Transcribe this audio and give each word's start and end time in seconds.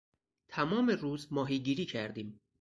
تمام 0.47 0.89
روز 0.89 1.33
ماهیگیری 1.33 1.85
کردیم. 1.85 2.41